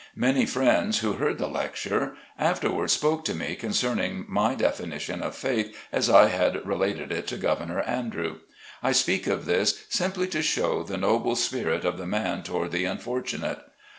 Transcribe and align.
Many 0.15 0.47
friends 0.47 1.01
who 1.01 1.13
heard 1.13 1.37
the 1.37 1.45
lecture, 1.47 2.15
afterward 2.39 2.89
spoke 2.89 3.23
to 3.25 3.35
me 3.35 3.53
concerning 3.55 4.25
my 4.27 4.55
definition 4.55 5.21
of 5.21 5.35
faith 5.35 5.77
as 5.91 6.09
I 6.09 6.25
had 6.29 6.65
related 6.65 7.11
it 7.11 7.27
to 7.27 7.37
Governor 7.37 7.81
Andrew. 7.81 8.37
I 8.81 8.93
speak 8.93 9.27
of 9.27 9.45
this, 9.45 9.85
simply 9.89 10.25
to 10.29 10.41
show 10.41 10.81
the 10.81 10.97
noble 10.97 11.35
spirit 11.35 11.85
of 11.85 11.99
the 11.99 12.07
man 12.07 12.41
toward 12.41 12.71
the 12.71 12.85
unfortunate. 12.85 13.59